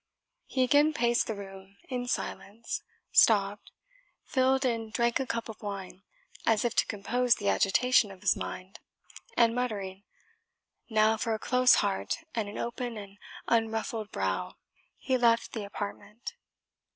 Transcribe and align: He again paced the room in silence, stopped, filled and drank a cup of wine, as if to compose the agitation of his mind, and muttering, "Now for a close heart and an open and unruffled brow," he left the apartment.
He 0.47 0.63
again 0.63 0.93
paced 0.93 1.27
the 1.27 1.35
room 1.35 1.77
in 1.87 2.07
silence, 2.07 2.81
stopped, 3.11 3.71
filled 4.23 4.65
and 4.65 4.91
drank 4.91 5.19
a 5.19 5.27
cup 5.27 5.47
of 5.47 5.61
wine, 5.61 6.01
as 6.43 6.65
if 6.65 6.75
to 6.77 6.87
compose 6.87 7.35
the 7.35 7.49
agitation 7.49 8.09
of 8.09 8.21
his 8.21 8.35
mind, 8.35 8.79
and 9.37 9.53
muttering, 9.53 10.01
"Now 10.89 11.17
for 11.17 11.35
a 11.35 11.37
close 11.37 11.75
heart 11.85 12.17
and 12.33 12.49
an 12.49 12.57
open 12.57 12.97
and 12.97 13.19
unruffled 13.47 14.11
brow," 14.11 14.55
he 14.97 15.19
left 15.19 15.53
the 15.53 15.65
apartment. 15.65 16.33